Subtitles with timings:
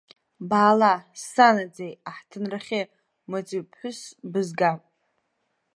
[0.49, 0.93] Баала,
[1.31, 2.81] санаӡӡеи, аҳҭынрахьы,
[3.29, 4.81] маҵуҩ ԥҳәысс бызгап.